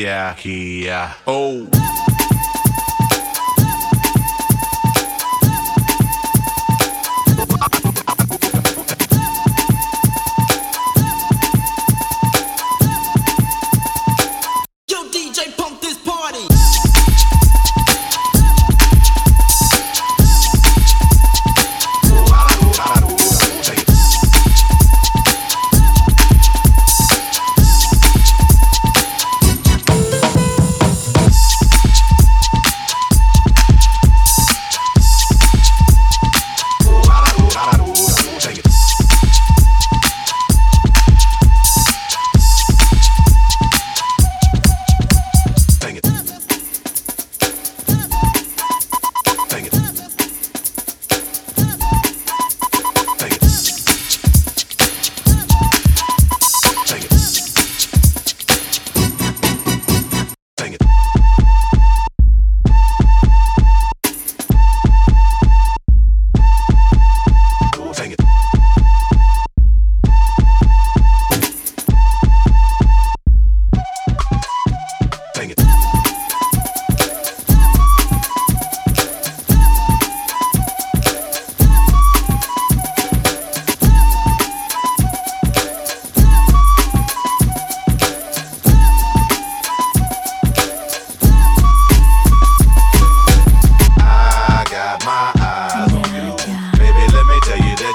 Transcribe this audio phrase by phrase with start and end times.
[0.00, 0.34] Yeah.
[0.44, 1.12] Yeah.
[1.26, 1.79] Oh.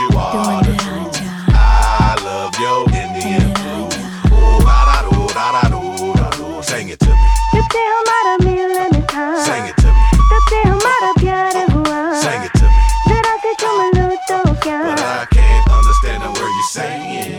[0.00, 0.62] you are.
[1.50, 3.98] I love your Indian flute.
[4.30, 6.62] Oh, da da do, da da do, da do.
[6.62, 7.28] Sing it to me.
[9.42, 10.02] Sing it to me.
[12.22, 12.82] Sing it to me.
[14.86, 17.34] But I can't understand a word you're saying.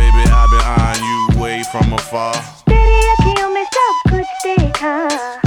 [0.00, 2.34] Baby, I've been eyeing you way from afar.
[3.54, 4.26] में सब कुछ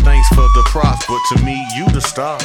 [0.03, 2.37] Thanks for the props, but to me you the star.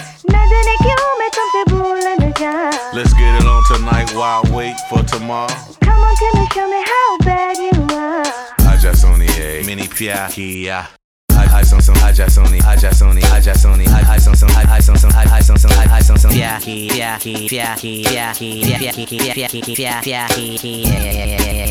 [3.82, 5.48] Tonight while I wait for tomorrow.
[5.80, 9.88] Come on can you show me how bad you are I just only a mini
[9.88, 10.86] pia kia.
[11.30, 14.18] I I some some I just only I just only I just only I I
[14.18, 16.60] some some I I some some I I some some I I some some Yeah,
[16.60, 19.82] he, yeah, he, yeah, he, yeah, he, yeah, he, yeah, he, yeah, he, yeah, he,
[19.82, 21.61] yeah, yeah, yeah, yeah, yeah, yeah.